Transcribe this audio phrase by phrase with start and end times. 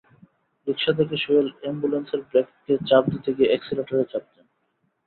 [0.67, 4.45] রিকশা দেখে সোহেল অ্যাম্বুলেন্সের ব্রেকে চাপ দিতে গিয়ে এক্সেলেটরে চাপ দেন।